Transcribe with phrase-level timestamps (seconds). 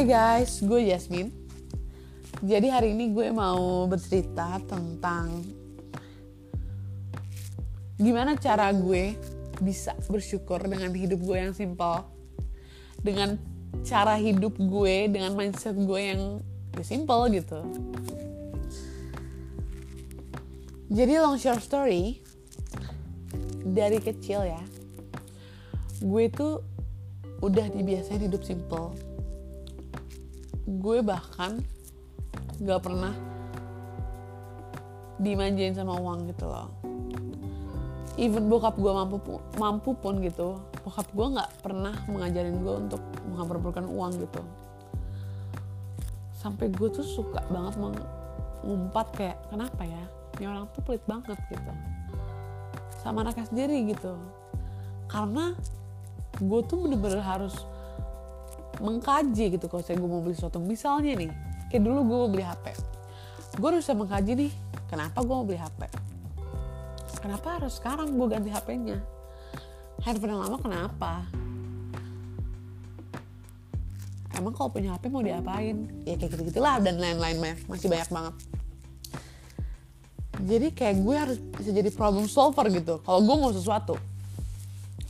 [0.00, 1.28] Hai guys, gue Yasmin.
[2.40, 5.44] Jadi hari ini gue mau bercerita tentang
[8.00, 9.12] gimana cara gue
[9.60, 12.00] bisa bersyukur dengan hidup gue yang simple,
[13.04, 13.36] dengan
[13.84, 16.40] cara hidup gue, dengan mindset gue yang
[16.80, 17.60] ya simple gitu.
[20.88, 22.24] Jadi long short story,
[23.68, 24.64] dari kecil ya,
[26.00, 26.64] gue tuh
[27.44, 29.09] udah dibiasain hidup simple
[30.70, 31.58] gue bahkan
[32.62, 33.10] gak pernah
[35.18, 36.70] dimanjain sama uang gitu loh.
[38.20, 39.18] Even bokap gue mampu
[39.58, 44.40] mampu pun gitu bokap gue nggak pernah mengajarin gue untuk mengambil uang gitu.
[46.40, 50.04] Sampai gue tuh suka banget mengumpat kayak kenapa ya?
[50.40, 51.72] Ini orang tuh pelit banget gitu.
[53.04, 54.16] Sama anaknya sendiri gitu.
[55.04, 55.52] Karena
[56.40, 57.52] gue tuh bener-bener harus
[58.80, 59.68] mengkaji gitu.
[59.68, 61.30] Kalau saya gue mau beli sesuatu misalnya nih
[61.70, 62.74] kayak dulu gue mau beli HP
[63.62, 64.52] gue harus mengkaji nih
[64.90, 65.80] kenapa gue mau beli HP
[67.22, 68.98] kenapa harus sekarang gue ganti HP-nya
[70.00, 71.12] handphone yang lama kenapa?
[74.32, 75.84] Emang kalau punya HP mau diapain?
[76.08, 78.34] Ya kayak gitu gitulah dan lain-lain masih banyak banget.
[80.40, 83.04] Jadi kayak gue harus bisa jadi problem solver gitu.
[83.04, 84.00] Kalau gue mau sesuatu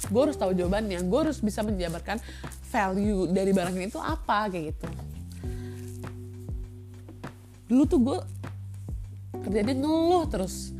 [0.08, 1.04] gue harus tahu jawabannya.
[1.04, 2.22] Gue harus bisa menjabarkan
[2.70, 4.86] value dari barang ini tuh apa kayak gitu.
[7.70, 8.18] Dulu tuh gue
[9.44, 10.72] kerjanya ngeluh terus.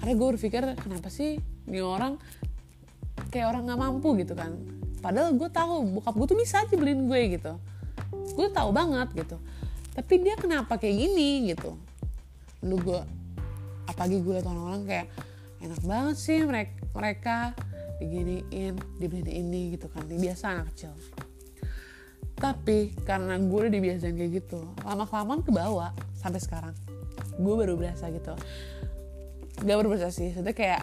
[0.00, 1.38] Karena gue berpikir kenapa sih
[1.70, 2.18] ini orang
[3.30, 4.58] kayak orang nggak mampu gitu kan?
[5.00, 7.52] Padahal gue tahu bokap gue tuh bisa aja beliin gue gitu.
[8.34, 9.36] Gue tahu banget gitu.
[9.94, 11.76] Tapi dia kenapa kayak gini gitu?
[12.64, 13.00] Lu gue
[13.84, 15.06] apalagi gue liat orang-orang kayak
[15.60, 17.36] enak banget sih mereka mereka
[18.02, 20.06] diginiin dibeliin ini gitu kan.
[20.08, 20.92] Biasa anak kecil.
[22.34, 26.74] Tapi karena gue udah dibiasain kayak gitu lama kelamaan ke bawah sampai sekarang.
[27.38, 28.34] Gue baru berasa gitu.
[29.62, 30.82] Gak baru berasa sih sudah kayak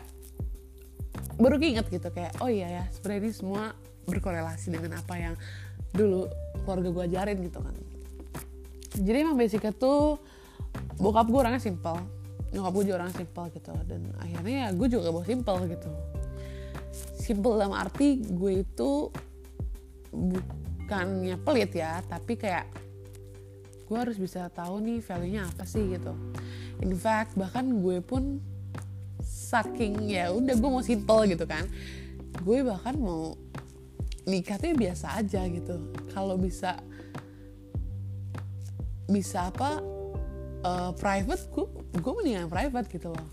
[1.35, 3.75] baru keinget gitu kayak oh iya ya sebenarnya ini semua
[4.07, 5.33] berkorelasi dengan apa yang
[5.91, 6.29] dulu
[6.63, 7.75] keluarga gue ajarin gitu kan.
[8.95, 10.23] Jadi emang basicnya tuh
[10.99, 11.99] bokap gue orangnya simple
[12.51, 13.71] nyokap gue juga orangnya simple gitu.
[13.87, 15.91] Dan akhirnya ya gue juga bawa simple gitu
[17.31, 19.07] simple dalam arti gue itu
[20.11, 22.67] bukannya pelit ya tapi kayak
[23.87, 26.15] gue harus bisa tahu nih value-nya apa sih gitu.
[26.79, 28.39] In fact bahkan gue pun
[29.23, 31.67] saking ya udah gue mau simple gitu kan.
[32.43, 33.35] Gue bahkan mau
[34.23, 35.91] nikah tuh biasa aja gitu.
[36.15, 36.79] Kalau bisa
[39.11, 39.83] bisa apa
[40.63, 41.67] uh, private gue
[41.99, 43.27] gue mendingan private gitu loh.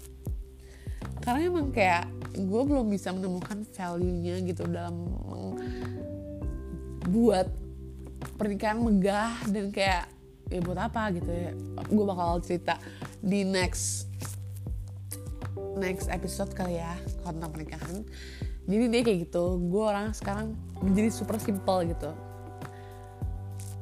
[1.22, 5.08] Karena emang kayak gue belum bisa menemukan value-nya gitu dalam
[7.08, 7.48] buat
[8.36, 10.10] pernikahan megah dan kayak
[10.48, 11.12] ya buat apa?
[11.14, 11.52] gitu ya.
[11.88, 12.80] Gue bakal cerita
[13.20, 14.08] di next
[15.78, 18.02] next episode kali ya tentang pernikahan.
[18.68, 20.52] Jadi dia kayak gitu gue orang sekarang
[20.84, 22.10] menjadi super simple gitu.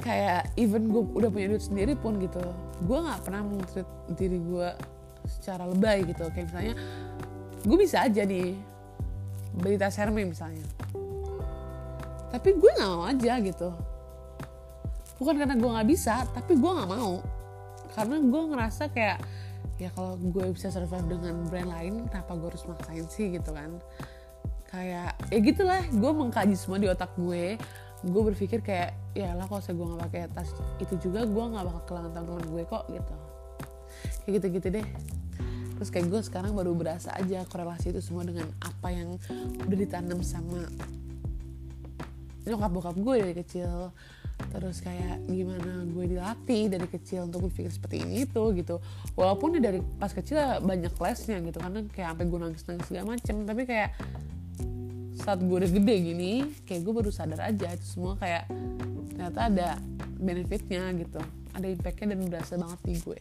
[0.04, 2.42] Kayak even gue udah punya duit sendiri pun gitu
[2.84, 3.88] gue nggak pernah mengtreat
[4.20, 4.68] diri gue
[5.26, 6.28] secara lebay gitu.
[6.30, 6.74] Kayak misalnya
[7.66, 8.54] gue bisa aja nih
[9.58, 10.62] beli tas Hermes misalnya.
[12.30, 13.74] Tapi gue nggak mau aja gitu.
[15.18, 17.18] Bukan karena gue nggak bisa tapi gue nggak mau.
[17.98, 19.18] Karena gue ngerasa kayak
[19.82, 23.82] ya kalau gue bisa survive dengan brand lain kenapa gue harus maksain sih gitu kan?
[24.70, 27.58] Kayak ya gitulah gue mengkaji semua di otak gue.
[28.06, 31.64] Gue berpikir kayak ya lah kalau saya gue nggak pakai tas itu juga gue nggak
[31.66, 33.14] bakal kehilangan teman-teman gue kok gitu.
[34.22, 34.86] Kayak gitu-gitu deh
[35.76, 39.20] terus kayak gue sekarang baru berasa aja korelasi itu semua dengan apa yang
[39.68, 40.64] udah ditanam sama
[42.46, 43.90] nyokap bokap gue dari kecil.
[44.36, 48.78] Terus kayak gimana gue dilatih dari kecil untuk berpikir seperti ini itu gitu.
[49.16, 53.36] Walaupun dari pas kecil banyak lesnya gitu karena kayak sampai gue nangis nangis segala macem.
[53.44, 53.90] Tapi kayak
[55.16, 56.32] saat gue udah gede gini
[56.68, 58.46] kayak gue baru sadar aja itu semua kayak
[59.10, 59.68] ternyata ada
[60.20, 61.20] benefitnya gitu.
[61.56, 63.20] Ada impactnya dan berasa banget di gue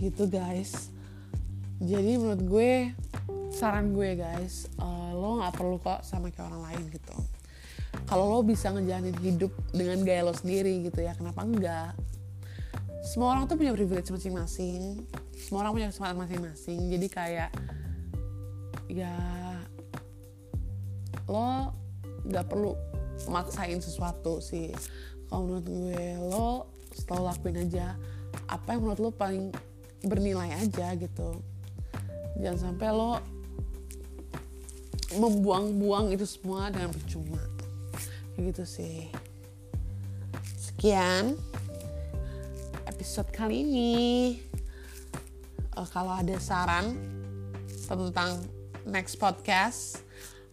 [0.00, 0.88] gitu guys.
[1.80, 2.72] Jadi menurut gue
[3.52, 7.16] saran gue guys uh, lo nggak perlu kok sama kayak orang lain gitu.
[8.08, 11.92] Kalau lo bisa ngejalanin hidup dengan gaya lo sendiri gitu ya kenapa enggak?
[13.04, 15.04] Semua orang tuh punya privilege masing-masing.
[15.36, 16.78] Semua orang punya kesempatan masing-masing.
[16.88, 17.50] Jadi kayak
[18.90, 19.14] ya
[21.30, 21.74] lo
[22.26, 22.76] nggak perlu
[23.28, 24.72] maksain sesuatu sih.
[25.28, 26.48] Kalau menurut gue lo
[26.90, 27.94] selalu lakuin aja
[28.50, 29.54] apa yang menurut lo paling
[30.04, 31.40] bernilai aja gitu.
[32.40, 33.20] Jangan sampai lo
[35.16, 37.42] membuang-buang itu semua dengan percuma.
[38.38, 39.10] Gitu sih.
[40.56, 41.36] Sekian
[42.88, 43.92] episode kali ini.
[45.76, 46.96] Uh, kalau ada saran
[47.90, 48.38] tentang
[48.86, 50.02] next podcast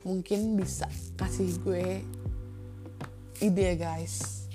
[0.02, 0.90] mungkin bisa
[1.20, 2.02] kasih gue
[3.44, 4.48] ide guys.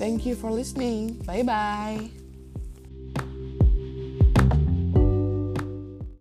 [0.00, 1.20] Thank you for listening.
[1.22, 2.21] Bye bye